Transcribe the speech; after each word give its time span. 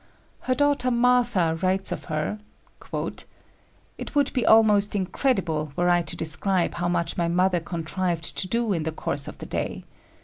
Her 0.39 0.55
daughter 0.55 0.89
Martha 0.89 1.59
writes 1.61 1.91
of 1.91 2.05
her: 2.05 2.39
"It 3.99 4.15
would 4.15 4.33
be 4.33 4.43
almost 4.47 4.95
incredible 4.95 5.73
were 5.75 5.91
I 5.91 6.01
to 6.01 6.15
describe 6.15 6.73
how 6.73 6.87
much 6.87 7.17
my 7.17 7.27
mother 7.27 7.59
contrived 7.59 8.35
to 8.37 8.47
do 8.47 8.73
in 8.73 8.81
the 8.81 8.91
course 8.91 9.27
of 9.27 9.37
the 9.37 9.45
day. 9.45 9.83